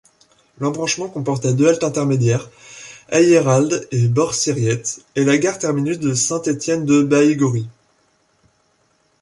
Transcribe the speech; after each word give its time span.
L'embranchement 0.57 1.09
comportait 1.09 1.53
deux 1.53 1.67
haltes 1.67 1.83
intermédiaires, 1.83 2.49
Eyheralde 3.11 3.87
et 3.91 4.07
Borciriette, 4.07 5.01
et 5.15 5.23
la 5.23 5.37
gare 5.37 5.59
terminus 5.59 5.99
de 5.99 6.15
Saint-Étienne-de-Baïgorry. 6.15 7.67